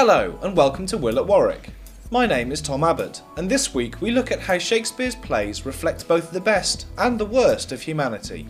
[0.00, 1.70] Hello, and welcome to Will at Warwick.
[2.12, 6.06] My name is Tom Abbott, and this week we look at how Shakespeare's plays reflect
[6.06, 8.46] both the best and the worst of humanity.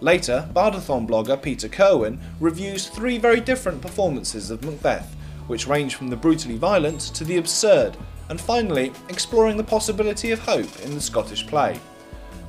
[0.00, 5.14] Later, Bardathon blogger Peter Kirwan reviews three very different performances of Macbeth,
[5.46, 7.96] which range from the brutally violent to the absurd,
[8.28, 11.78] and finally, exploring the possibility of hope in the Scottish play.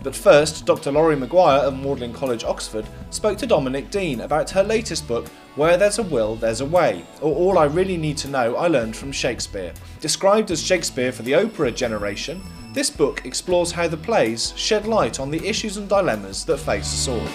[0.06, 0.92] But first, Dr.
[0.92, 5.78] Laurie Maguire of Magdalen College, Oxford, spoke to Dominic Dean about her latest book, Where
[5.78, 8.96] There's a Will, There's a Way, or All I Really Need to Know I Learned
[8.96, 9.74] from Shakespeare.
[10.02, 12.40] Described as Shakespeare for the Oprah generation,
[12.72, 16.84] this book explores how the plays shed light on the issues and dilemmas that face
[16.84, 17.26] us all.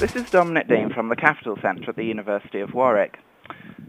[0.00, 3.20] This is Dominic Dean from the Capital Centre at the University of Warwick.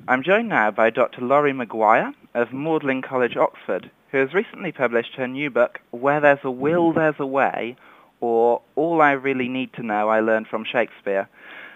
[0.07, 1.21] I'm joined now by Dr.
[1.21, 6.40] Laurie Maguire of Magdalen College, Oxford, who has recently published her new book, Where There's
[6.44, 7.77] a Will, There's a Way,
[8.22, 11.29] or All I Really Need to Know I Learned from Shakespeare.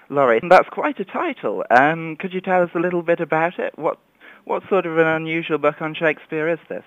[0.09, 1.64] Laurie, that's quite a title.
[1.72, 3.78] Um, could you tell us a little bit about it?
[3.78, 3.98] What,
[4.45, 6.84] what sort of an unusual book on Shakespeare is this?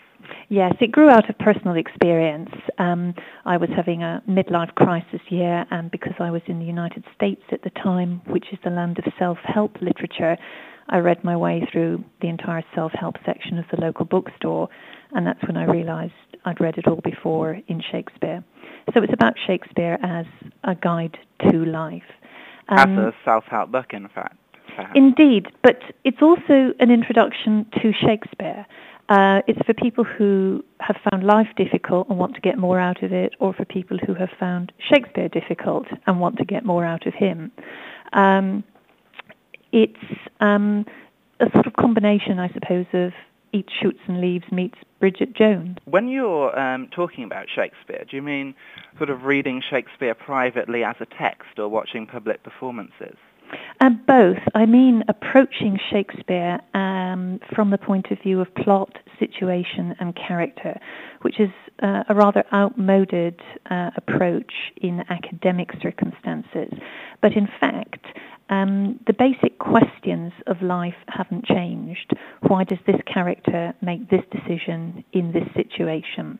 [0.49, 2.51] Yes, it grew out of personal experience.
[2.79, 7.05] Um, I was having a midlife crisis year, and because I was in the United
[7.15, 10.37] States at the time, which is the land of self-help literature,
[10.89, 14.69] I read my way through the entire self-help section of the local bookstore,
[15.15, 16.13] and that's when I realized
[16.45, 18.45] I'd read it all before in Shakespeare.
[18.95, 20.27] So it's about Shakespeare as
[20.65, 21.17] a guide
[21.51, 22.03] to life.
[22.69, 24.37] Um, as a self-help book, in fact.
[24.75, 24.93] Perhaps.
[24.95, 28.67] Indeed, but it's also an introduction to Shakespeare.
[29.09, 33.03] Uh, it's for people who have found life difficult and want to get more out
[33.03, 36.85] of it, or for people who have found Shakespeare difficult and want to get more
[36.85, 37.53] out of him.
[38.13, 38.65] Um,
[39.73, 39.95] it's
[40.41, 40.85] um,
[41.41, 43.13] a sort of combination, I suppose, of
[43.57, 45.79] Eat Shoots and Leaves meets Bridget Jones.
[45.87, 48.55] When you're um, talking about Shakespeare, do you mean
[48.99, 53.17] sort of reading Shakespeare privately as a text or watching public performances?
[53.79, 54.39] Uh, both.
[54.55, 60.79] I mean approaching Shakespeare um, from the point of view of plot, situation, and character,
[61.23, 61.51] which is
[61.83, 63.39] uh, a rather outmoded
[63.71, 66.73] uh, approach in academic circumstances.
[67.21, 68.07] But in fact,
[68.49, 72.13] um, the basic questions of life haven't changed.
[72.49, 76.39] Why does this character make this decision in this situation?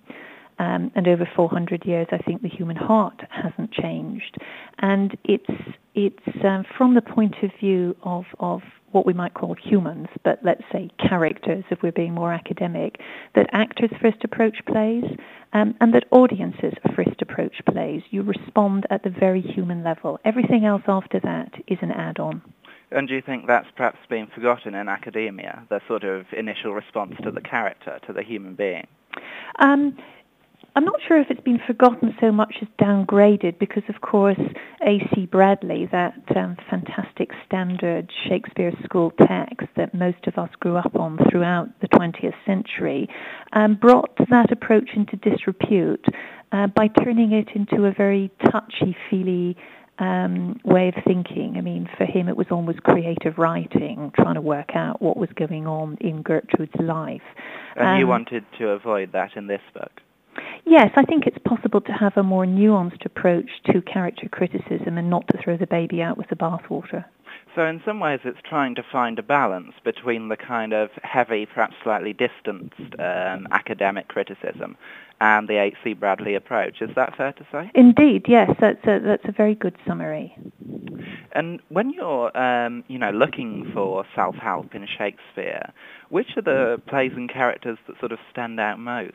[0.59, 4.37] Um, and over 400 years, I think the human heart hasn't changed.
[4.79, 5.51] And it's
[5.95, 8.63] it's um, from the point of view of of
[8.93, 12.99] what we might call humans, but let's say characters, if we're being more academic,
[13.35, 15.05] that actors first approach plays,
[15.53, 18.01] um, and that audiences first approach plays.
[18.11, 20.19] You respond at the very human level.
[20.25, 22.41] Everything else after that is an add-on.
[22.91, 27.15] And do you think that's perhaps been forgotten in academia, the sort of initial response
[27.25, 28.87] to the character, to the human being?
[29.59, 29.99] Um,
[30.77, 34.39] I'm not sure if it's been forgotten so much as downgraded because, of course,
[34.87, 35.25] A.C.
[35.25, 41.19] Bradley, that um, fantastic standard Shakespeare school text that most of us grew up on
[41.31, 43.09] throughout the 20th century,
[43.55, 46.05] um, brought that approach into disrepute
[46.53, 49.57] uh, by turning it into a very touchy-feely
[49.99, 51.55] um, way of thinking.
[51.57, 55.31] I mean, for him, it was almost creative writing, trying to work out what was
[55.37, 57.23] going on in Gertrude's life.
[57.77, 60.03] And um, you wanted to avoid that in this book?
[60.69, 65.09] Yes, I think it's possible to have a more nuanced approach to character criticism and
[65.09, 67.05] not to throw the baby out with the bathwater.
[67.55, 71.47] So in some ways it's trying to find a balance between the kind of heavy,
[71.47, 74.77] perhaps slightly distanced um, academic criticism
[75.21, 75.95] and the A.C.
[75.95, 76.83] Bradley approach.
[76.83, 77.71] Is that fair to say?
[77.75, 78.51] Indeed, yes.
[78.61, 80.37] That's a, that's a very good summary.
[81.33, 85.73] And when you're, um, you know, looking for self-help in Shakespeare,
[86.11, 89.15] which are the plays and characters that sort of stand out most?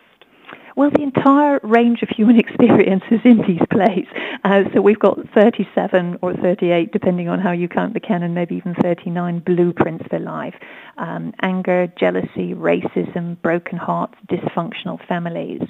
[0.76, 4.06] Well, the entire range of human experiences in these plays.
[4.44, 8.56] Uh, so we've got 37 or 38, depending on how you count the canon, maybe
[8.56, 10.56] even 39 blueprints for life.
[10.98, 15.62] Um, anger, jealousy, racism, broken hearts, dysfunctional families.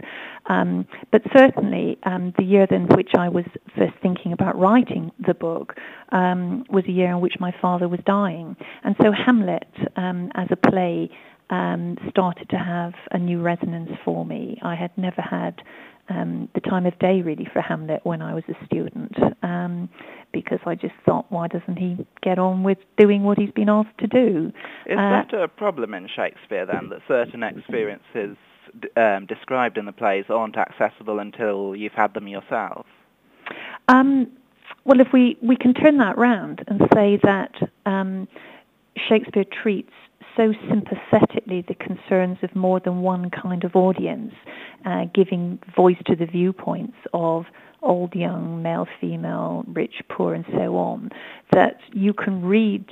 [0.47, 3.45] Um, but certainly, um, the year in which I was
[3.77, 5.75] first thinking about writing the book
[6.09, 8.55] um, was a year in which my father was dying.
[8.83, 11.09] And so Hamlet, um, as a play,
[11.51, 14.57] um, started to have a new resonance for me.
[14.63, 15.61] I had never had
[16.09, 19.89] um, the time of day really for Hamlet when I was a student um,
[20.31, 23.97] because I just thought, why doesn't he get on with doing what he's been asked
[23.99, 24.51] to do?
[24.85, 28.37] Is uh, that a problem in Shakespeare then, that certain experiences
[28.95, 32.85] um, described in the plays aren't accessible until you've had them yourself?
[33.87, 34.31] Um,
[34.85, 37.53] well, if we, we can turn that round and say that
[37.85, 38.27] um,
[38.95, 39.91] Shakespeare treats
[40.35, 44.33] so sympathetically the concerns of more than one kind of audience,
[44.85, 47.45] uh, giving voice to the viewpoints of
[47.81, 51.09] old, young, male, female, rich, poor, and so on,
[51.51, 52.87] that you can read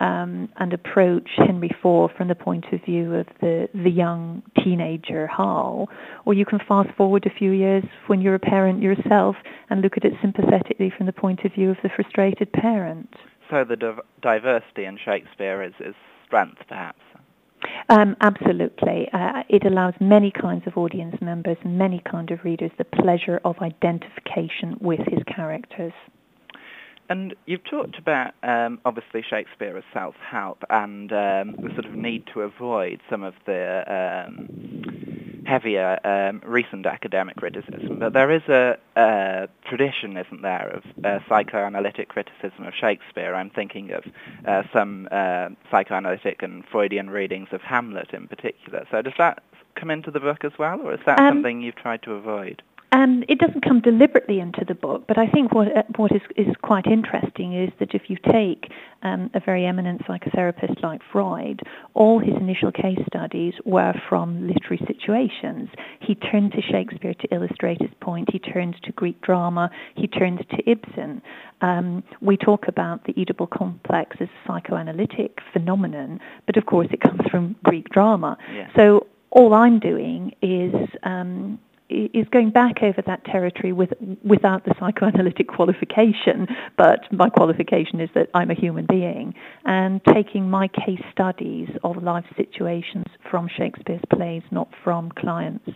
[0.00, 5.26] um, and approach Henry IV from the point of view of the, the young teenager
[5.26, 5.88] Hal,
[6.24, 9.36] or you can fast forward a few years when you're a parent yourself
[9.68, 13.14] and look at it sympathetically from the point of view of the frustrated parent.
[13.50, 15.94] So the div- diversity in Shakespeare is, is
[16.30, 17.00] strength, perhaps.
[17.88, 19.08] Um, absolutely.
[19.12, 23.56] Uh, it allows many kinds of audience members many kind of readers the pleasure of
[23.58, 25.92] identification with his characters.
[27.08, 32.24] And you've talked about um, obviously Shakespeare as self-help and um, the sort of need
[32.32, 33.82] to avoid some of the
[34.28, 35.19] um,
[35.50, 37.92] heavier um, recent academic criticism.
[38.04, 38.64] But there is a,
[38.96, 43.32] a tradition, isn't there, of uh, psychoanalytic criticism of Shakespeare.
[43.40, 44.02] I'm thinking of
[44.50, 48.80] uh, some uh, psychoanalytic and Freudian readings of Hamlet in particular.
[48.90, 49.42] So does that
[49.78, 52.56] come into the book as well, or is that Um, something you've tried to avoid?
[52.92, 56.22] Um, it doesn't come deliberately into the book, but I think what uh, what is
[56.36, 58.72] is quite interesting is that if you take
[59.02, 61.62] um, a very eminent psychotherapist like Freud,
[61.94, 65.68] all his initial case studies were from literary situations.
[66.00, 68.28] He turned to Shakespeare to illustrate his point.
[68.32, 69.70] He turned to Greek drama.
[69.94, 71.22] He turned to Ibsen.
[71.60, 77.00] Um, we talk about the Oedipal complex as a psychoanalytic phenomenon, but of course it
[77.00, 78.36] comes from Greek drama.
[78.52, 78.68] Yeah.
[78.76, 81.58] So all I'm doing is um,
[81.90, 83.92] is going back over that territory with,
[84.22, 86.46] without the psychoanalytic qualification,
[86.76, 89.34] but my qualification is that I'm a human being,
[89.64, 95.70] and taking my case studies of life situations from Shakespeare's plays, not from clients.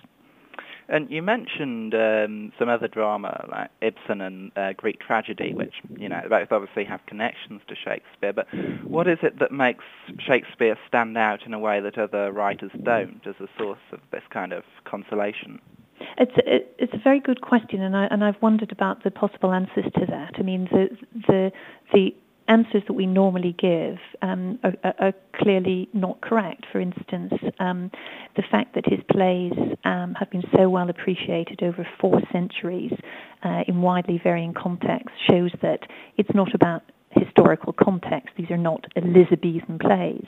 [0.87, 6.11] And you mentioned um, some other drama like Ibsen and uh, Greek tragedy, which you
[6.11, 8.35] know both obviously have connections to Shakespeare.
[8.35, 8.49] But
[8.85, 9.85] what is it that makes
[10.19, 14.25] Shakespeare stand out in a way that other writers don't, as a source of this
[14.31, 15.59] kind of consolation?
[16.19, 19.53] It's it, it's a very good question, and I and I've wondered about the possible
[19.53, 20.33] answers to that.
[20.39, 20.89] I mean, the
[21.27, 21.53] the
[21.93, 22.15] the
[22.49, 26.67] answers that we normally give um, are, are, clearly not correct.
[26.71, 27.91] For instance, um,
[28.37, 29.53] the fact that his plays
[29.85, 32.93] um, have been so well appreciated over four centuries
[33.45, 35.81] uh, in widely varying contexts shows that
[36.19, 38.31] it's not about historical context.
[38.37, 40.27] These are not Elizabethan plays.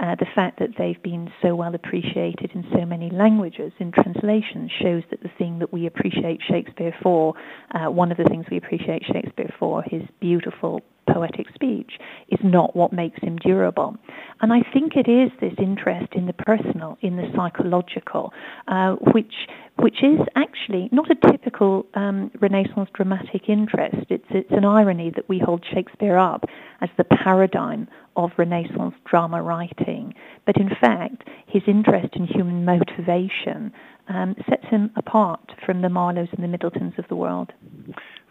[0.00, 4.70] Uh, the fact that they've been so well appreciated in so many languages in translation
[4.80, 7.34] shows that the thing that we appreciate Shakespeare for,
[7.74, 11.92] uh, one of the things we appreciate Shakespeare for, his beautiful poetic speech,
[12.28, 13.94] is not what makes him durable.
[14.40, 18.32] And I think it is this interest in the personal, in the psychological,
[18.68, 19.34] uh, which
[19.80, 24.06] which is actually not a typical um, Renaissance dramatic interest.
[24.08, 26.44] It's it's an irony that we hold Shakespeare up
[26.80, 33.72] as the paradigm of Renaissance drama writing, but in fact, his interest in human motivation
[34.08, 37.52] um, sets him apart from the Marlowes and the Middletons of the world.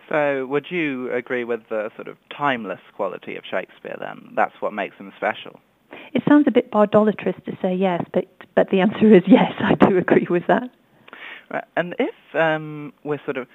[0.10, 4.34] So would you agree with the sort of timeless quality of Shakespeare then?
[4.36, 5.60] That's what makes him special.
[6.14, 8.26] It sounds a bit bardolatrous to say yes, but
[8.56, 9.54] but the answer is yes.
[9.60, 10.70] I do agree with that.
[11.76, 13.48] And if um, we're sort of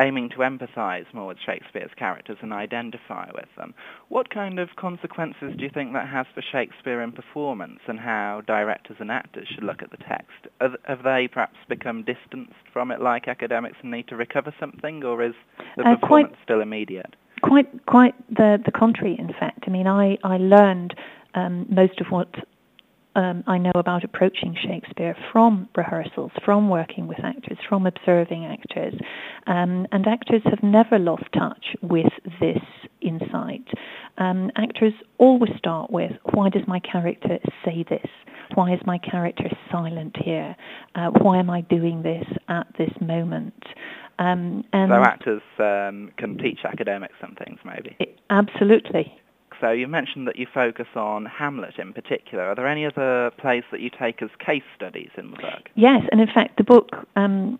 [0.00, 3.74] aiming to empathise more with Shakespeare's characters and identify with them,
[4.08, 8.42] what kind of consequences do you think that has for Shakespeare in performance and how
[8.46, 10.46] directors and actors should look at the text?
[10.60, 15.22] Have, they perhaps become distanced from it like academics and need to recover something, or
[15.24, 15.34] is
[15.76, 17.16] the Uh, quite- performance still immediate?
[17.42, 19.16] Quite quite the the contrary.
[19.16, 20.94] In fact, I mean, I I learned
[21.34, 22.28] um, most of what
[23.18, 28.94] um, I know about approaching Shakespeare from rehearsals, from working with actors, from observing actors.
[29.48, 32.62] Um, and actors have never lost touch with this
[33.00, 33.66] insight.
[34.18, 38.06] Um, actors always start with, why does my character say this?
[38.54, 40.54] Why is my character silent here?
[40.94, 43.62] Uh, why am I doing this at this moment?
[44.20, 47.96] Um, and So actors um, can teach academics some things, maybe.
[47.98, 49.12] it- absolutely.
[49.60, 52.44] So you mentioned that you focus on Hamlet in particular.
[52.44, 55.68] Are there any other plays that you take as case studies in the book?
[55.74, 57.58] Yes, and in fact, the book um,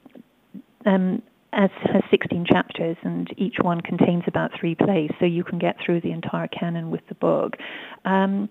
[0.86, 5.58] um, has, has 16 chapters, and each one contains about three plays, so you can
[5.58, 7.56] get through the entire canon with the book.
[8.04, 8.48] Um,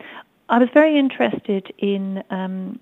[0.49, 2.79] I was very interested in um,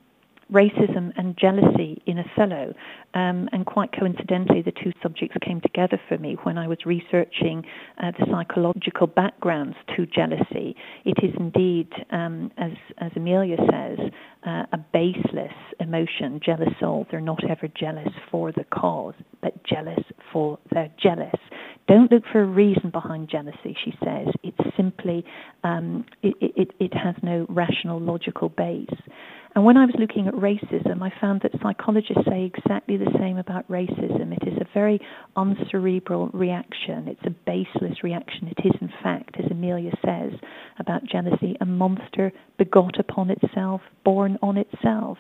[0.52, 2.74] racism and jealousy in Othello,
[3.14, 7.64] um, and quite coincidentally, the two subjects came together for me when I was researching
[8.02, 10.76] uh, the psychological backgrounds to jealousy.
[11.04, 14.00] It is indeed, um, as, as Emilia says,
[14.46, 16.40] uh, a baseless emotion.
[16.46, 21.36] Jealous souls are not ever jealous for the cause, but jealous for they're jealous
[21.88, 24.28] Don't look for a reason behind jealousy, she says.
[24.44, 25.24] It's simply,
[25.64, 28.88] um, it, it, it has no rational, logical base.
[29.56, 33.38] And when I was looking at racism, I found that psychologists say exactly the same
[33.38, 34.36] about racism.
[34.36, 35.00] It is a very
[35.38, 37.08] uncerebral reaction.
[37.08, 38.50] It's a baseless reaction.
[38.50, 40.34] It is, in fact, as Emilia says
[40.78, 45.18] about jealousy, a monster begot upon itself, born on itself.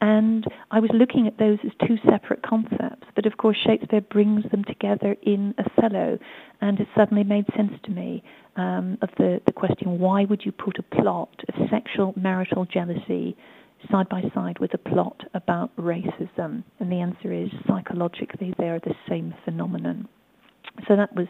[0.00, 4.44] And I was looking at those as two separate concepts, but of course Shakespeare brings
[4.50, 6.18] them together in Othello,
[6.60, 8.22] and it suddenly made sense to me
[8.56, 13.36] um, of the, the question why would you put a plot of sexual marital jealousy
[13.90, 16.64] side by side with a plot about racism?
[16.80, 20.08] And the answer is psychologically they are the same phenomenon.
[20.86, 21.26] So that was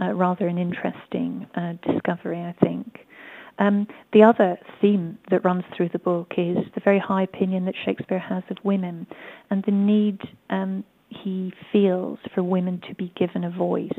[0.00, 3.00] uh, rather an interesting uh, discovery, I think.
[3.58, 7.74] Um, the other theme that runs through the book is the very high opinion that
[7.84, 9.06] Shakespeare has of women
[9.50, 10.84] and the need um,
[11.22, 13.90] he feels for women to be given a voice.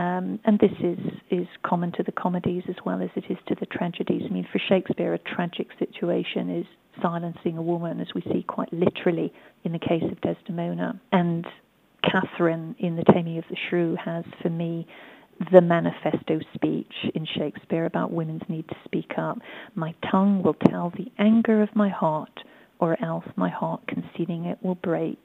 [0.00, 0.98] Um, and this is,
[1.30, 4.22] is common to the comedies as well as it is to the tragedies.
[4.24, 6.64] I mean, for Shakespeare, a tragic situation is
[7.02, 9.30] silencing a woman, as we see quite literally
[9.62, 10.98] in the case of Desdemona.
[11.12, 11.44] And
[12.10, 14.86] Catherine in The Taming of the Shrew has, for me,
[15.52, 19.36] the manifesto speech in Shakespeare about women's need to speak up.
[19.74, 22.40] My tongue will tell the anger of my heart,
[22.78, 25.18] or else my heart concealing it will break.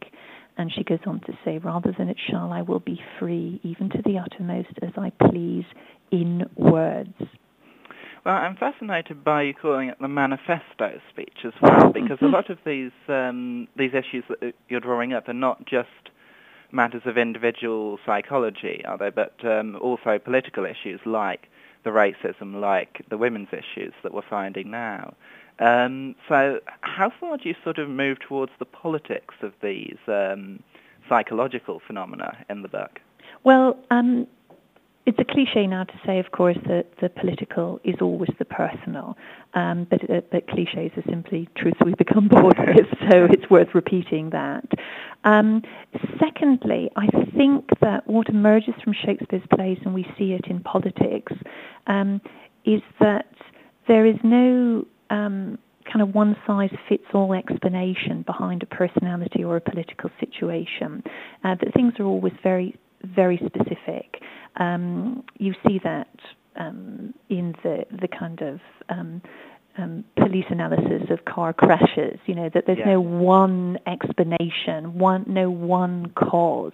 [0.58, 3.90] And she goes on to say, rather than it shall, I will be free, even
[3.90, 5.66] to the uttermost, as I please
[6.12, 7.14] in words.
[8.26, 12.50] Well, I'm fascinated by you calling it the manifesto speech as well, because a lot
[12.50, 15.90] of these um, these issues that you're drawing up are not just
[16.72, 19.12] matters of individual psychology, are they?
[19.12, 21.50] But um, also political issues like
[21.84, 25.14] the racism, like the women's issues that we're finding now.
[25.60, 30.62] Um, so how far do you sort of move towards the politics of these um,
[31.08, 33.00] psychological phenomena in the book?
[33.44, 34.28] Well, um,
[35.06, 39.16] it's a cliche now to say, of course, that the political is always the personal,
[39.54, 43.76] um, but, uh, but cliches are simply truths we become bored with, so it's worth
[43.76, 44.68] repeating that.
[45.24, 45.62] Um,
[46.20, 47.08] secondly, I
[47.38, 51.34] think that what emerges from Shakespeare's plays, and we see it in politics,
[51.86, 52.20] um,
[52.66, 53.32] is that
[53.88, 55.58] there is no um,
[55.92, 61.04] kind of one size fits all explanation behind a personality or a political situation.
[61.44, 64.22] Uh, that things are always very, very specific.
[64.58, 66.08] Um, you see that
[66.56, 68.60] um, in the the kind of
[69.78, 72.20] um, police analysis of car crashes.
[72.26, 72.94] You know that there's yeah.
[72.94, 76.74] no one explanation, one no one cause.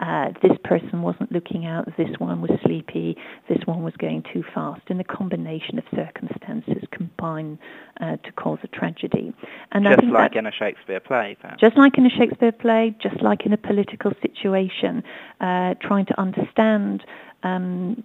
[0.00, 1.86] Uh, this person wasn't looking out.
[1.96, 3.16] This one was sleepy.
[3.48, 4.82] This one was going too fast.
[4.88, 7.58] And the combination of circumstances combine
[8.00, 9.34] uh, to cause a tragedy.
[9.72, 11.36] And just like in a Shakespeare play.
[11.40, 11.60] Perhaps.
[11.60, 12.96] Just like in a Shakespeare play.
[13.02, 15.02] Just like in a political situation.
[15.40, 17.02] Uh, trying to understand
[17.42, 18.02] um,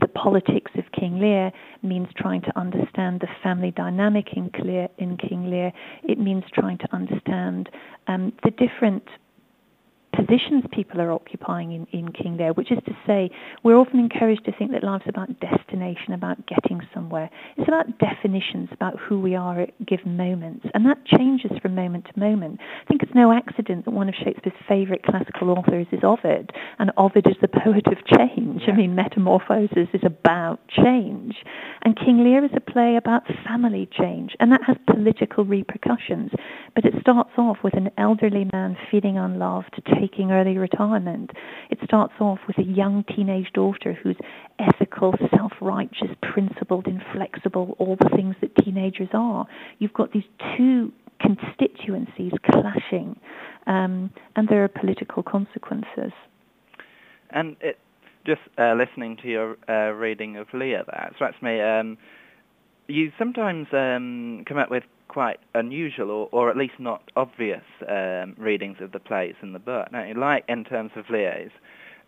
[0.00, 1.50] the politics of King Lear
[1.82, 5.72] means trying to understand the family dynamic in, Lear, in King Lear.
[6.04, 7.68] It means trying to understand
[8.06, 9.04] um, the different
[10.18, 13.30] positions people are occupying in, in King Lear, which is to say,
[13.62, 17.30] we're often encouraged to think that life's about destination, about getting somewhere.
[17.56, 22.06] It's about definitions, about who we are at given moments, and that changes from moment
[22.12, 22.58] to moment.
[22.60, 26.90] I think it's no accident that one of Shakespeare's favourite classical authors is Ovid, and
[26.96, 28.62] Ovid is the poet of change.
[28.66, 28.74] Yeah.
[28.74, 31.36] I mean, Metamorphoses is about change,
[31.82, 36.32] and King Lear is a play about family change, and that has political repercussions.
[36.74, 41.30] But it starts off with an elderly man feeling unloved, taking early retirement.
[41.70, 44.16] It starts off with a young teenage daughter who's
[44.58, 49.46] ethical, self-righteous, principled, inflexible, all the things that teenagers are.
[49.78, 50.24] You've got these
[50.56, 53.18] two constituencies clashing,
[53.66, 56.12] um, and there are political consequences.
[57.30, 57.78] And it,
[58.26, 61.60] just uh, listening to your uh, reading of Lear, that strikes me.
[61.60, 61.98] Um,
[62.86, 68.34] you sometimes um, come up with quite unusual or, or at least not obvious um,
[68.38, 69.90] readings of the plays in the book.
[69.90, 71.50] Now, like in terms of Lear's,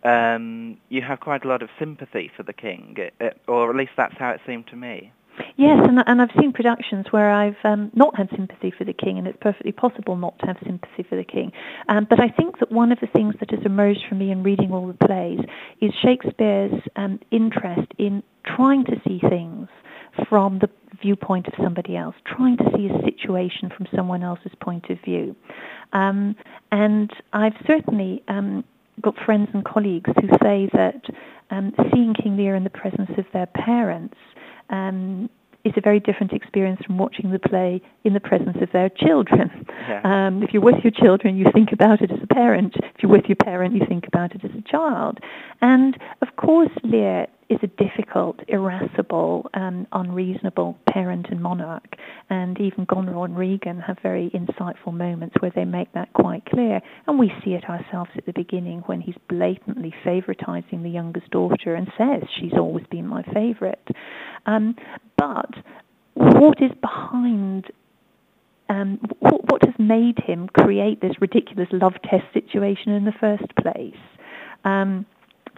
[0.05, 3.77] um, you have quite a lot of sympathy for the king, it, it, or at
[3.77, 5.13] least that's how it seemed to me.
[5.57, 9.19] Yes, and, and I've seen productions where I've um, not had sympathy for the king,
[9.19, 11.53] and it's perfectly possible not to have sympathy for the king.
[11.89, 14.43] Um, but I think that one of the things that has emerged for me in
[14.43, 15.41] reading all the plays
[15.81, 19.69] is Shakespeare's um, interest in trying to see things
[20.29, 20.69] from the
[21.01, 25.35] viewpoint of somebody else, trying to see a situation from someone else's point of view.
[25.93, 26.37] Um,
[26.71, 28.65] and I've certainly um,
[29.01, 31.03] got friends and colleagues who say that
[31.51, 34.17] um, seeing King Lear in the presence of their parents
[34.69, 35.29] um,
[35.65, 39.67] is a very different experience from watching the play in the presence of their children.
[39.89, 40.01] Yeah.
[40.05, 42.75] Um, if you're with your children, you think about it as a parent.
[42.77, 45.19] If you're with your parent, you think about it as a child.
[45.61, 51.97] And of course, Lear is a difficult, irascible, and unreasonable parent and monarch.
[52.31, 56.81] And even Goneril and Regan have very insightful moments where they make that quite clear.
[57.09, 61.75] And we see it ourselves at the beginning when he's blatantly favoritizing the youngest daughter
[61.75, 63.87] and says, She's always been my favorite.
[64.47, 64.77] Um,
[65.19, 65.51] but
[66.15, 67.67] what is behind
[68.69, 73.53] um, what, what, has made him create this ridiculous love test situation in the first
[73.57, 73.99] place?
[74.65, 75.07] Um,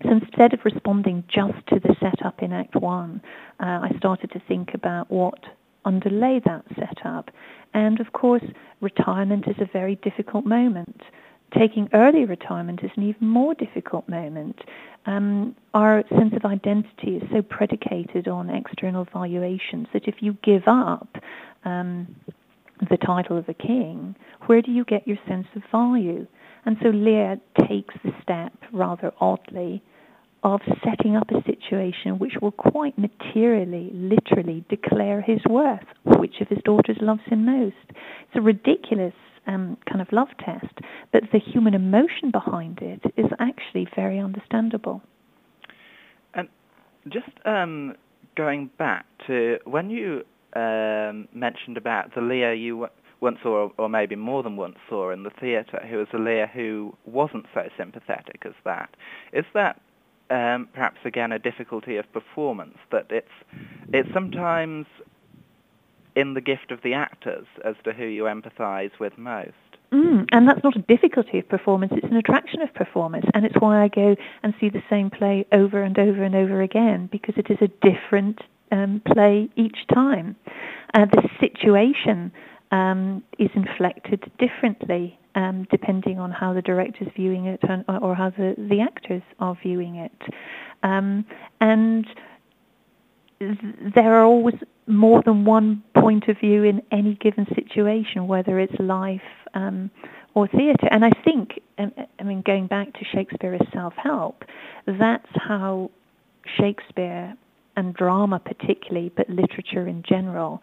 [0.03, 3.21] so instead of responding just to the setup in Act One,
[3.61, 5.39] uh, I started to think about what
[5.85, 7.31] underlay that setup.
[7.75, 8.45] And of course,
[8.81, 11.03] retirement is a very difficult moment.
[11.59, 14.59] Taking early retirement is an even more difficult moment.
[15.05, 20.63] Um, our sense of identity is so predicated on external valuations that if you give
[20.67, 21.09] up
[21.65, 22.15] um,
[22.89, 24.17] the title of a king,
[24.47, 26.27] where do you get your sense of value?
[26.65, 29.83] And so Lear takes the step rather oddly
[30.43, 36.49] of setting up a situation which will quite materially, literally declare his worth, which of
[36.49, 37.77] his daughters loves him most.
[37.89, 39.15] It's a ridiculous
[39.47, 40.75] um, kind of love test,
[41.13, 45.03] but the human emotion behind it is actually very understandable.
[46.35, 46.49] And
[47.09, 47.95] just um,
[48.37, 50.23] going back to when you
[50.55, 52.89] um, mentioned about the Lear you
[53.21, 56.49] once saw, or maybe more than once saw in the theatre, who was a Lear
[56.49, 58.91] who wasn't so sympathetic as that.
[59.33, 59.81] Is that
[60.33, 63.29] um, perhaps again a difficulty of performance that it's
[63.93, 64.87] it's sometimes
[66.17, 69.53] in the gift of the actors as to who you empathise with most.
[69.93, 73.27] Mm, and that's not a difficulty of performance, it's an attraction of performance.
[73.35, 76.63] And it's why I go and see the same play over and over and over
[76.63, 80.37] again, because it is a different um, play each time.
[80.95, 82.33] Uh, the situation
[82.73, 88.31] um, is inflected differently um, depending on how the director's viewing it and, or how
[88.31, 90.13] the, the actors are viewing it.
[90.83, 91.25] Um,
[91.61, 92.07] and
[93.95, 98.75] there are always more than one point of view in any given situation, whether it's
[98.79, 99.21] life
[99.55, 99.91] um,
[100.35, 100.89] or theatre.
[100.91, 104.45] And I think, um, I mean, going back to Shakespeare as self-help,
[104.87, 105.91] that's how
[106.59, 107.37] Shakespeare
[107.77, 110.63] and drama particularly, but literature in general,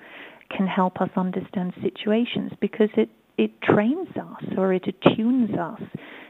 [0.56, 5.82] can help us understand situations because it, it trains us or it attunes us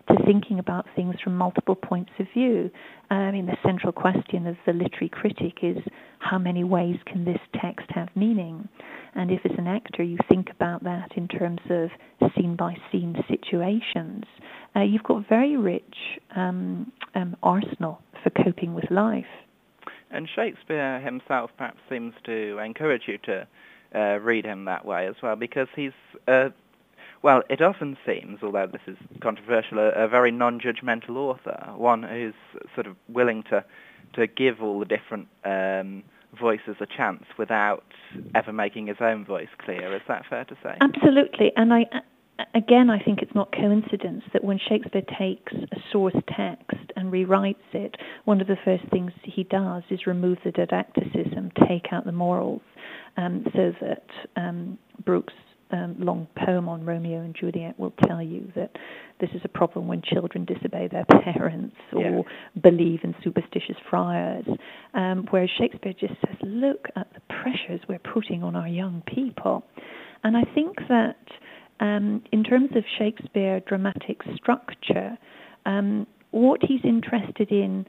[0.09, 2.69] to thinking about things from multiple points of view.
[3.09, 5.77] I mean, the central question of the literary critic is
[6.19, 8.67] how many ways can this text have meaning?
[9.15, 11.89] And if as an actor you think about that in terms of
[12.35, 14.25] scene by scene situations,
[14.75, 15.95] uh, you've got a very rich
[16.35, 19.25] um, um, arsenal for coping with life.
[20.11, 23.47] And Shakespeare himself perhaps seems to encourage you to
[23.93, 25.91] uh, read him that way as well, because he's,
[26.27, 26.49] uh,
[27.21, 32.33] well, it often seems, although this is controversial, a, a, very non-judgmental author, one who's
[32.75, 33.63] sort of willing to,
[34.13, 36.03] to give all the different um,
[36.39, 37.83] voices a chance without
[38.35, 39.95] ever making his own voice clear.
[39.95, 40.77] Is that fair to say?
[40.81, 41.85] Absolutely, and I
[42.53, 47.55] again, I think it's not coincidence that when Shakespeare takes a source text and rewrites
[47.73, 52.11] it, one of the first things he does is remove the didacticism, take out the
[52.11, 52.61] morals,
[53.17, 55.33] um, so that um, Brooke's
[55.71, 58.71] um, long poem on Romeo and Juliet will tell you that
[59.19, 62.21] this is a problem when children disobey their parents or yeah.
[62.61, 64.45] believe in superstitious friars.
[64.93, 69.63] Um, whereas Shakespeare just says, look at the pressures we're putting on our young people.
[70.23, 71.17] And I think that
[71.79, 75.17] um, in terms of Shakespeare dramatic structure,
[75.65, 77.85] um, what he's interested in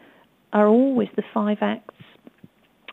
[0.53, 1.95] are always the five acts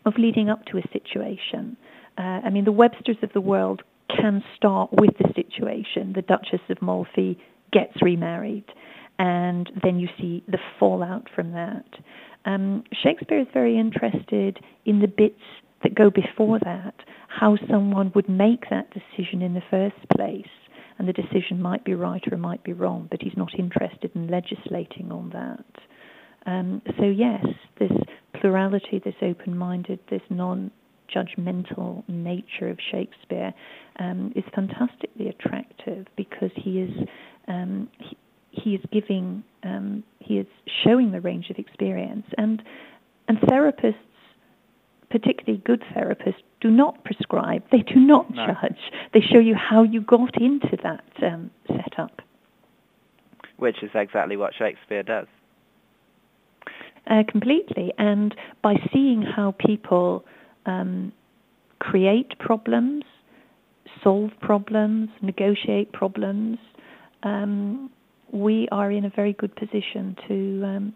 [0.06, 1.78] of leading up to a situation.
[2.18, 6.14] Uh, I mean, the Websters of the world can start with the situation.
[6.14, 7.38] The Duchess of Malfi
[7.72, 8.66] gets remarried,
[9.20, 11.86] and then you see the fallout from that.
[12.46, 15.42] Um, Shakespeare is very interested in the bits
[15.84, 16.96] that go before that,
[17.28, 20.48] how someone would make that decision in the first place
[20.98, 24.12] and the decision might be right or it might be wrong, but he's not interested
[24.16, 26.52] in legislating on that.
[26.52, 27.46] Um, so yes,
[27.80, 27.92] this
[28.40, 33.54] plurality, this open-minded, this non-judgmental nature of Shakespeare
[34.00, 37.08] um, is fantastically attractive because he is
[37.48, 38.18] um, he,
[38.52, 40.48] he, is giving um, he is
[40.84, 42.62] showing the range of experience and
[43.28, 43.96] and therapists
[45.10, 47.64] particularly good therapists, do not prescribe.
[47.72, 48.48] They do not no.
[48.48, 48.80] judge.
[49.14, 52.22] They show you how you got into that um, setup.
[53.58, 55.28] Which is exactly what Shakespeare does.
[57.08, 57.94] Uh, completely.
[57.98, 60.26] And by seeing how people
[60.66, 61.14] um,
[61.80, 63.04] create problems,
[64.04, 66.58] solve problems, negotiate problems,
[67.24, 67.90] um,
[68.32, 70.96] we are in a very good position to um,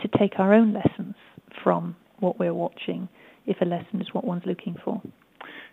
[0.00, 1.14] to take our own lessons
[1.62, 3.08] from what we're watching,
[3.50, 5.02] if a lesson is what one's looking for.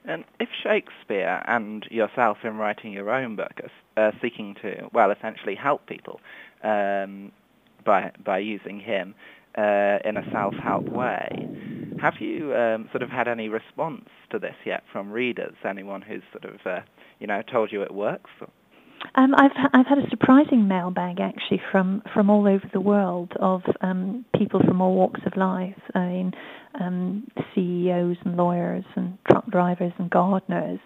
[0.06, 3.60] And if Shakespeare and yourself in writing your own book
[3.98, 6.20] are seeking to, well, essentially help people
[6.64, 7.32] um,
[7.86, 9.16] by by using him
[9.58, 11.48] uh, in a self-help way,
[12.02, 15.56] have you um, sort of had any response to this yet from readers?
[15.68, 16.80] Anyone who's sort of, uh,
[17.20, 18.30] you know, told you it works?
[19.16, 23.62] Um, I've I've had a surprising mailbag actually from from all over the world of
[23.82, 25.80] um, people from all walks of life.
[25.94, 26.34] I mean,
[26.80, 30.80] um, CEOs and lawyers and truck drivers and gardeners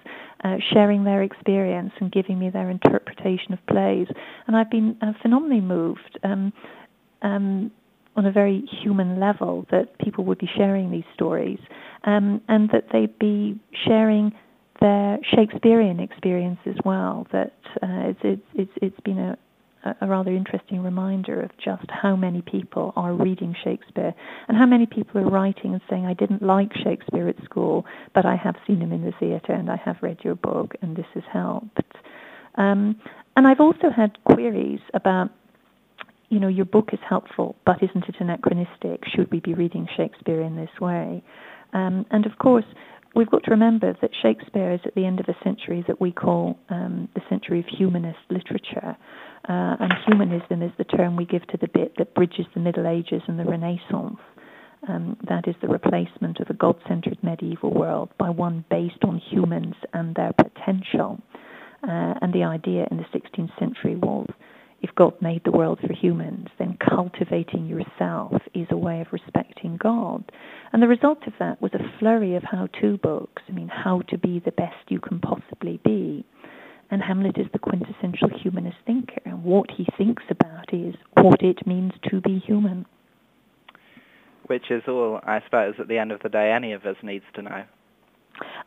[0.43, 4.07] uh, sharing their experience and giving me their interpretation of plays,
[4.47, 6.19] and I've been uh, phenomenally moved.
[6.23, 6.53] Um,
[7.21, 7.71] um,
[8.15, 11.59] on a very human level, that people would be sharing these stories,
[12.03, 14.33] um, and that they'd be sharing
[14.81, 17.25] their Shakespearean experience as well.
[17.31, 19.37] That uh, it's, it's, it's been a,
[19.83, 24.13] a rather interesting reminder of just how many people are reading Shakespeare
[24.47, 28.25] and how many people are writing and saying, I didn't like Shakespeare at school, but
[28.25, 31.05] I have seen him in the theatre and I have read your book and this
[31.13, 31.81] has helped.
[32.55, 32.99] Um,
[33.35, 35.29] and I've also had queries about,
[36.29, 39.03] you know, your book is helpful, but isn't it anachronistic?
[39.15, 41.23] Should we be reading Shakespeare in this way?
[41.73, 42.65] Um, and of course,
[43.15, 46.11] we've got to remember that Shakespeare is at the end of a century that we
[46.11, 48.97] call um, the century of humanist literature.
[49.49, 52.87] Uh, and humanism is the term we give to the bit that bridges the Middle
[52.87, 54.17] Ages and the Renaissance.
[54.87, 59.21] Um, that is the replacement of a God centered medieval world by one based on
[59.29, 61.19] humans and their potential.
[61.83, 64.27] Uh, and the idea in the 16th century was
[64.81, 69.77] if God made the world for humans, then cultivating yourself is a way of respecting
[69.77, 70.31] God.
[70.73, 73.43] And the result of that was a flurry of how to books.
[73.47, 76.25] I mean, how to be the best you can possibly be.
[76.89, 79.21] And Hamlet is the quintessential humanist thinker.
[79.23, 82.85] And what he thinks about is what it means to be human.
[84.47, 87.25] Which is all, I suppose, at the end of the day, any of us needs
[87.35, 87.63] to know.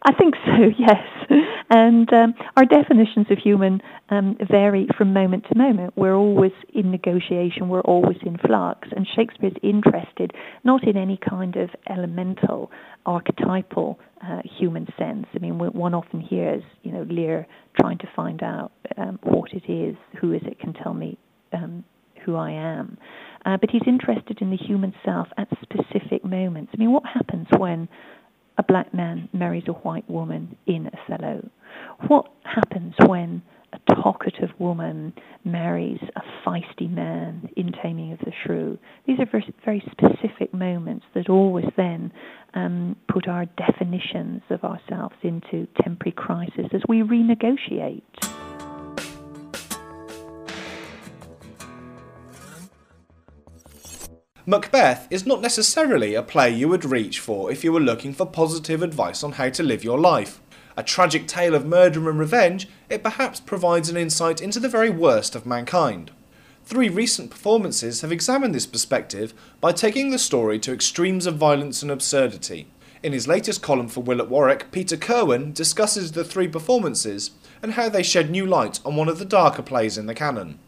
[0.03, 1.41] I think so, yes.
[1.71, 5.95] And um, our definitions of human um, vary from moment to moment.
[5.97, 8.89] We're always in negotiation, we're always in flux.
[8.95, 12.71] And Shakespeare's interested not in any kind of elemental,
[13.07, 15.27] archetypal uh, human sense.
[15.35, 17.47] I mean, one often hears, you know, Lear
[17.81, 21.19] trying to find out um, what it is, who is it can tell me
[21.53, 21.85] um,
[22.25, 22.99] who I am.
[23.45, 26.73] Uh, but he's interested in the human self at specific moments.
[26.75, 27.89] I mean, what happens when
[28.59, 31.49] a black man marries a white woman in Othello?
[32.07, 35.13] What happens when a talkative woman
[35.45, 38.79] marries a feisty man in Taming of the Shrew?
[39.07, 42.13] These are very, very specific moments that always then
[42.55, 48.03] um, put our definitions of ourselves into temporary crisis as we renegotiate.
[54.47, 58.27] Macbeth is not necessarily a play you would reach for if you were looking for
[58.27, 60.43] positive advice on how to live your life.
[60.77, 64.91] A tragic tale of murder and revenge, it perhaps provides an insight into the very
[64.91, 66.11] worst of mankind.
[66.67, 71.81] Three recent performances have examined this perspective by taking the story to extremes of violence
[71.81, 72.69] and absurdity.
[73.03, 77.31] In his latest column for Will at Warwick, Peter Kirwan discusses the three performances
[77.63, 80.59] and how they shed new light on one of the darker plays in the canon.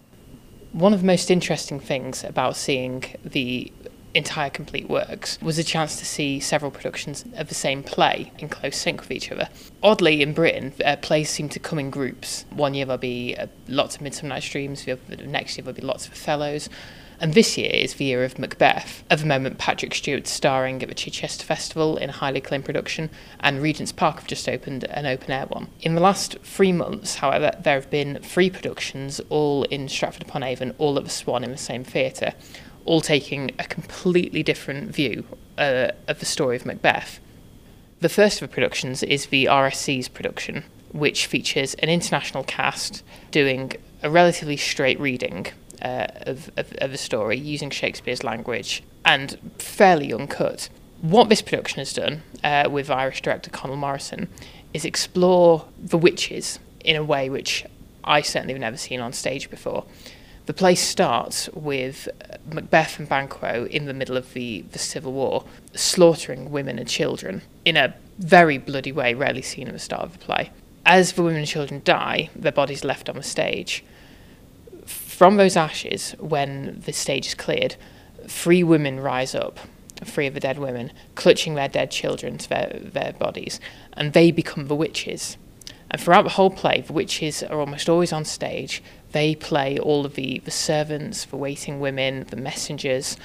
[0.77, 3.73] One of the most interesting things about seeing the
[4.13, 8.51] entire complete works was a chance to see several productions of the same play in
[8.51, 9.49] close sync with each other.
[9.83, 12.45] Oddly, in Britain, uh, plays seem to come in groups.
[12.51, 15.81] One year there'll be uh, lots of Midsummer Night's Dreams, the other, next year there'll
[15.81, 16.69] be lots of Othellos.
[17.19, 19.03] And this year is the year of Macbeth.
[19.11, 23.09] At the moment, Patrick Stewart's starring at the Chichester Festival in a highly acclaimed production,
[23.41, 25.69] and Regent's Park have just opened an open air one.
[25.81, 30.43] In the last three months, however, there have been three productions, all in Stratford upon
[30.43, 32.35] Avon, all at the Swan in the same theatre,
[32.85, 35.25] all taking a completely different view
[35.57, 37.19] uh, of the story of Macbeth.
[38.01, 43.73] The first of the productions is the RSC's production, which features an international cast doing
[44.03, 45.47] a relatively straight reading
[45.83, 50.69] uh, of, of, of a story using Shakespeare's language and fairly uncut.
[51.01, 54.29] What this production has done uh, with Irish director Conal Morrison
[54.73, 57.65] is explore the witches in a way which
[58.05, 59.85] I certainly have never seen on stage before.
[60.47, 62.09] The play starts with
[62.53, 67.43] Macbeth and Banquo in the middle of the, the Civil War, slaughtering women and children
[67.65, 70.51] in a very bloody way, rarely seen at the start of the play.
[70.85, 73.85] As the women and children die, their bodies left on the stage
[75.17, 77.77] from those ashes, when the stage is cleared,
[78.29, 79.59] three women rise up
[80.05, 83.61] three of the dead women, clutching their dead children to their, their bodies,
[83.95, 85.39] and they become the witches.
[85.91, 88.83] And throughout the whole play, the witches are almost always on stage.
[89.13, 93.17] They play all of the, the servants, the waiting women, the messengers,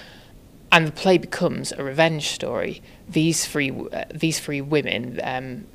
[0.72, 2.82] and the play becomes a revenge story.
[3.10, 5.66] These three, uh, these three women, um,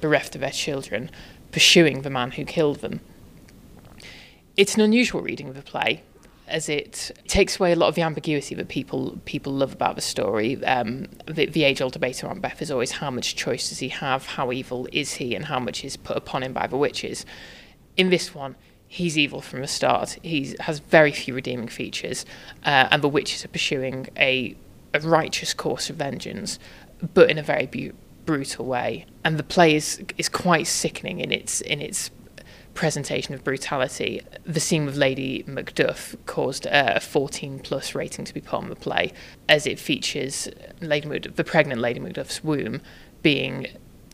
[0.00, 1.10] bereft of their children,
[1.52, 3.00] pursuing the man who killed them.
[4.60, 6.02] It's an unusual reading of the play,
[6.46, 10.02] as it takes away a lot of the ambiguity that people people love about the
[10.02, 10.62] story.
[10.66, 14.26] Um, the, the age-old debate around Beth is always how much choice does he have,
[14.26, 17.24] how evil is he, and how much is put upon him by the witches.
[17.96, 18.54] In this one,
[18.86, 20.18] he's evil from the start.
[20.22, 22.26] He has very few redeeming features,
[22.62, 24.54] uh, and the witches are pursuing a,
[24.92, 26.58] a righteous course of vengeance,
[27.14, 27.92] but in a very bu-
[28.26, 29.06] brutal way.
[29.24, 32.10] And the play is is quite sickening in its in its
[32.74, 34.22] presentation of brutality.
[34.44, 38.76] The scene with Lady Macduff caused a 14 plus rating to be put on the
[38.76, 39.12] play,
[39.48, 40.48] as it features
[40.80, 42.80] Lady Macduff, the pregnant Lady Macduff's womb
[43.22, 43.66] being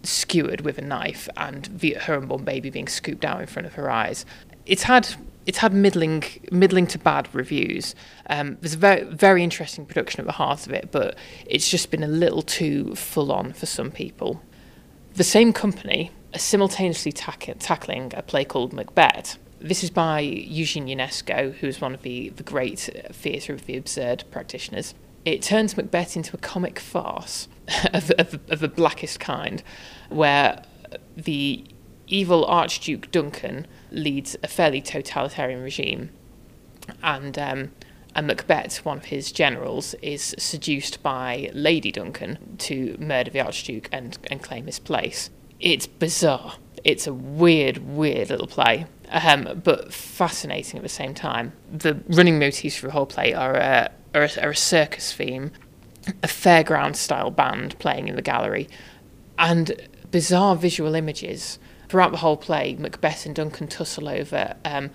[0.03, 3.75] skewered with a knife and the, her unborn baby being scooped out in front of
[3.75, 4.25] her eyes.
[4.65, 5.15] It's had
[5.47, 7.95] it's had middling middling to bad reviews.
[8.29, 11.17] Um, there's a very very interesting production at the heart of it, but
[11.47, 14.43] it's just been a little too full on for some people.
[15.15, 19.39] The same company simultaneously tack- tackling a play called Macbett.
[19.61, 23.77] This is by Eugene Ionesco, who is one of the, the great theatre of the
[23.77, 24.95] absurd practitioners.
[25.25, 27.49] It turns Macbeth into a comic farce
[27.93, 29.63] of, of, of the blackest kind,
[30.09, 30.63] where
[31.17, 31.65] the
[32.07, 36.11] evil Archduke Duncan leads a fairly totalitarian regime,
[37.03, 37.73] and um,
[38.15, 43.91] and Macbeth, one of his generals, is seduced by Lady Duncan to murder the Archduke
[43.93, 45.29] and, and claim his place
[45.61, 46.55] it's bizarre.
[46.85, 51.53] It's a weird, weird little play, um, but fascinating at the same time.
[51.73, 55.51] The running motifs for the whole play are a, are a, are a circus theme,
[56.23, 58.69] a fairground style band playing in the gallery,
[59.39, 61.59] and bizarre visual images.
[61.89, 64.91] Throughout the whole play, Macbeth and Duncan tussle over um,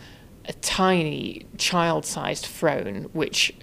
[0.45, 3.54] a tiny child sized throne which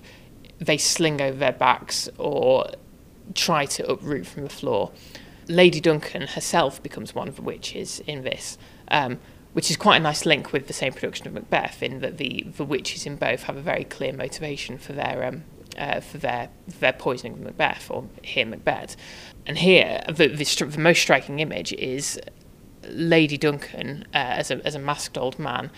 [0.59, 2.71] they sling over their backs or
[3.35, 4.91] try to uproot from the floor.
[5.49, 8.59] Lady Duncan herself becomes one of the witches in this,
[8.91, 9.19] um,
[9.53, 12.47] which is quite a nice link with the same production of Macbeth, in that the,
[12.57, 15.45] the witches in both have a very clear motivation for their um,
[15.77, 18.97] uh, for their for their poisoning of Macbeth or here Macbeth.
[19.47, 22.21] And here, the, the, the most striking image is
[22.85, 25.71] Lady Duncan uh, as a as a masked old man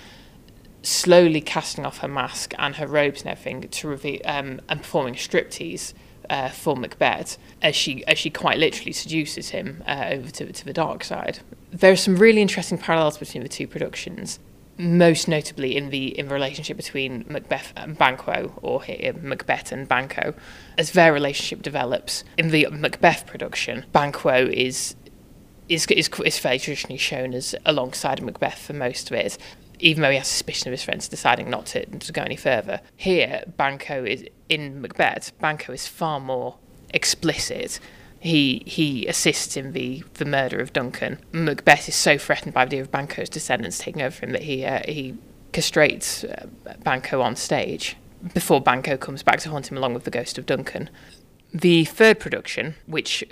[0.83, 5.15] slowly casting off her mask and her robes and everything to reveal um, and performing
[5.15, 5.93] striptease
[6.31, 10.65] uh, for Macbeth as she as she quite literally seduces him uh, over to, to
[10.65, 11.41] the dark side.
[11.73, 14.39] There are some really interesting parallels between the two productions.
[14.79, 19.87] Most notably in the in the relationship between Macbeth and Banquo, or here Macbett and
[19.87, 20.33] Banquo,
[20.79, 22.25] as their relationship develops.
[22.39, 24.95] In the Macbeth production, Banquo is
[25.69, 29.39] is, is, is fairly traditionally shown as alongside Macbeth for most of it,
[29.81, 32.81] even though he has suspicion of his friends deciding not to, to go any further.
[32.97, 35.39] Here, Banquo is in Macbeth.
[35.41, 36.57] Banquo is far more
[36.93, 37.81] explicit.
[38.19, 41.19] He he assists in the, the murder of Duncan.
[41.33, 44.65] Macbeth is so threatened by the idea of Banquo's descendants taking over him that he
[44.65, 45.15] uh, he
[45.53, 46.47] castrates uh,
[46.85, 47.97] Banquo on stage
[48.35, 50.91] before Banquo comes back to haunt him along with the ghost of Duncan.
[51.53, 53.25] The third production, which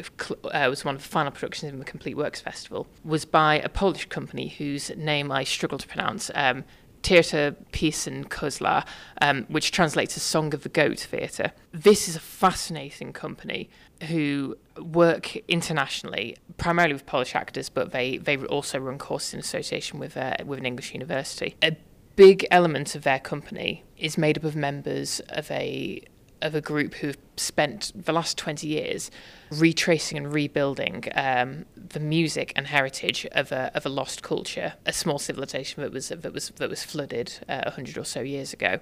[0.44, 3.68] uh, was one of the final productions in the Complete Works Festival, was by a
[3.68, 6.64] Polish company whose name I struggle to pronounce, um,
[7.02, 8.84] Theatre Kozła,
[9.22, 11.52] um, which translates as Song of the Goat Theatre.
[11.72, 13.70] This is a fascinating company
[14.08, 19.98] who work internationally, primarily with Polish actors, but they, they also run courses in association
[20.00, 21.54] with, uh, with an English university.
[21.62, 21.76] A
[22.16, 26.02] big element of their company is made up of members of a
[26.42, 29.10] of a group who've spent the last 20 years
[29.50, 34.92] retracing and rebuilding um, the music and heritage of a, of a lost culture, a
[34.92, 38.78] small civilization that was that was that was flooded uh, 100 or so years ago.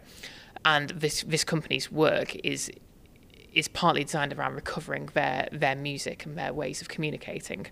[0.64, 2.70] And this this company's work is
[3.52, 7.66] is partly designed around recovering their their music and their ways of communicating.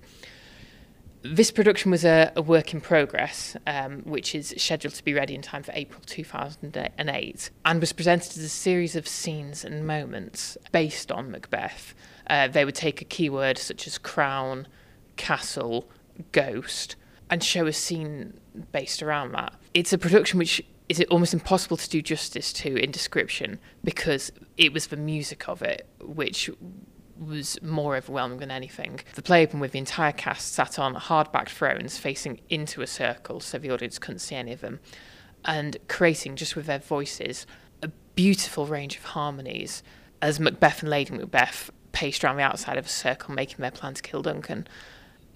[1.27, 5.35] This production was a, a work in progress, um, which is scheduled to be ready
[5.35, 10.59] in time for April 2008, and was presented as a series of scenes and moments
[10.71, 11.95] based on Macbeth.
[12.27, 14.69] Uh, they would take a keyword such as crown,
[15.17, 15.89] castle,
[16.33, 16.95] ghost,
[17.31, 18.39] and show a scene
[18.73, 19.55] based around that.
[19.73, 24.75] It's a production which is almost impossible to do justice to in description because it
[24.75, 26.51] was the music of it which
[27.19, 29.01] was more overwhelming than anything.
[29.15, 33.41] The play opened with the entire cast sat on hard-backed thrones facing into a circle
[33.41, 34.81] so the audience couldn't see any of them,
[35.45, 37.47] and creating, just with their voices,
[37.83, 39.83] a beautiful range of harmonies
[40.23, 43.95] as Macbeth and Lady Macbeth paced around the outside of a circle, making their plan
[43.95, 44.67] to kill Duncan.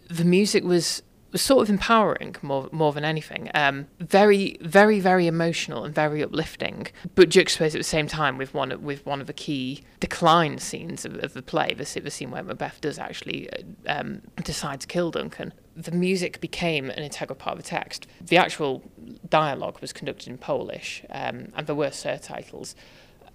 [0.09, 3.51] The music was was sort of empowering more more than anything.
[3.55, 8.55] Um, very, very, very emotional and very uplifting, but juxtaposed at the same time with
[8.55, 12.11] one of, with one of the key decline scenes of, of the play, the, the
[12.11, 15.53] scene where Macbeth does actually uh, um, decide to kill Duncan.
[15.77, 18.07] The music became an integral part of the text.
[18.21, 18.83] The actual
[19.29, 22.75] dialogue was conducted in Polish, um, and there were surtitles,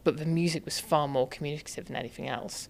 [0.04, 2.68] but the music was far more communicative than anything else.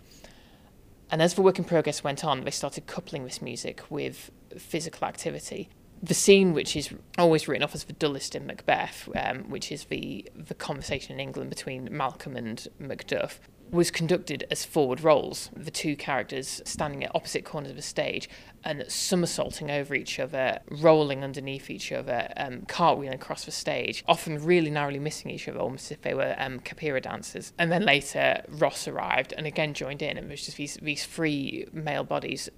[1.09, 5.07] And as the work in progress went on, they started coupling this music with physical
[5.07, 5.69] activity.
[6.01, 9.85] The scene, which is always written off as the dullest in Macbeth, um, which is
[9.85, 13.39] the the conversation in England between Malcolm and Macduff,
[13.73, 18.29] was conducted as forward rolls, the two characters standing at opposite corners of the stage
[18.63, 24.43] and somersaulting over each other, rolling underneath each other, um, cartwheeling across the stage, often
[24.43, 26.61] really narrowly missing each other, almost if they were um,
[27.01, 27.51] dancers.
[27.57, 31.05] And then later, Ross arrived and again joined in, and there was just these, these
[31.05, 32.49] three male bodies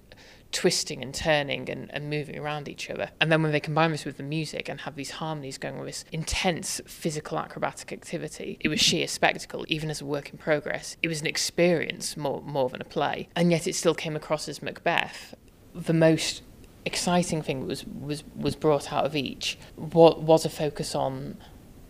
[0.56, 3.10] twisting and turning and, and moving around each other.
[3.20, 5.86] And then when they combine this with the music and have these harmonies going with
[5.86, 10.96] this intense physical acrobatic activity, it was sheer spectacle, even as a work in progress.
[11.02, 13.28] It was an experience more, more than a play.
[13.36, 15.34] And yet it still came across as Macbeth.
[15.74, 16.42] The most
[16.86, 21.36] exciting thing was, was, was brought out of each what was a focus on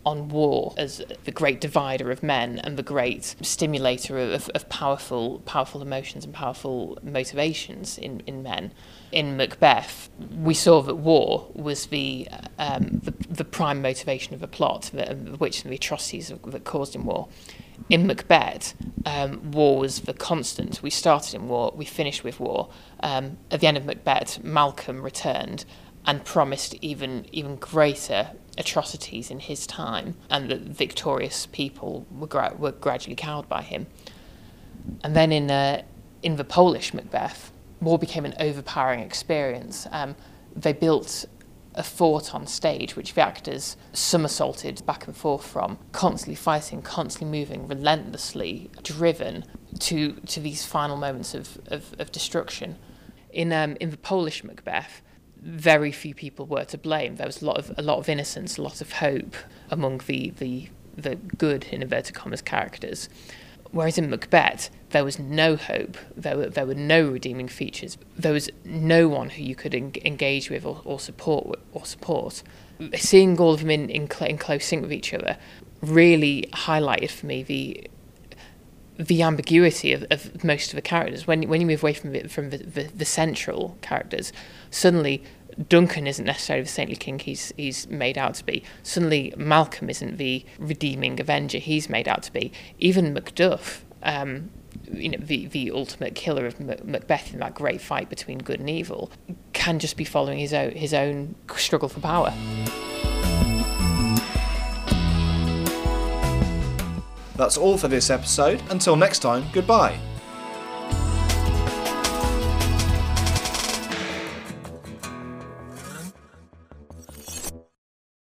[0.07, 5.41] on war as the great divider of men and the great stimulator of, of powerful
[5.41, 8.73] powerful emotions and powerful motivations in, in men.
[9.11, 14.49] In Macbeth, we saw that war was the um, the, the, prime motivation of the
[14.49, 17.29] plot, the, which the atrocities that caused in war.
[17.91, 20.83] In Macbett, um, war was the constant.
[20.83, 22.69] We started in war, we finished with war.
[23.01, 25.65] Um, at the end of Macbett, Malcolm returned
[26.07, 32.55] and promised even even greater atrocities in his time, and that victorious people were gra-
[32.59, 33.87] were gradually cowed by him.
[35.03, 35.83] And then in uh,
[36.23, 39.87] in the Polish Macbeth, war became an overpowering experience.
[39.91, 40.15] Um,
[40.55, 41.27] they built
[41.75, 47.39] a fort on stage, which the actors somersaulted back and forth from, constantly fighting, constantly
[47.39, 49.45] moving, relentlessly driven
[49.81, 52.77] to to these final moments of, of, of destruction.
[53.33, 55.03] In um, in the Polish Macbeth,
[55.47, 57.17] very few people were to blame.
[57.17, 59.37] There was a lot of a lot of innocence, a lot of hope
[59.71, 63.09] among the the the good in inverted commas characters.
[63.71, 65.97] Whereas in Macbett, there was no hope.
[66.17, 67.97] There were there were no redeeming features.
[68.17, 72.43] There was no one who you could en- engage with or, or support or support.
[72.95, 75.39] Seeing all of them in in, cl- in close sync with each other
[75.81, 77.89] really highlighted for me the
[78.99, 81.27] the ambiguity of, of most of the characters.
[81.27, 84.33] When when you move away from from the, the, the central characters,
[84.71, 85.23] suddenly
[85.69, 88.63] Duncan isn't necessarily the saintly king he's he's made out to be.
[88.83, 92.53] Suddenly Malcolm isn't the redeeming avenger he's made out to be.
[92.79, 94.51] Even Macduff, um,
[94.93, 98.69] you know, the the ultimate killer of Macbeth in that great fight between good and
[98.69, 99.11] evil,
[99.53, 102.33] can just be following his own his own struggle for power.
[107.37, 108.63] That's all for this episode.
[108.71, 109.99] Until next time, goodbye.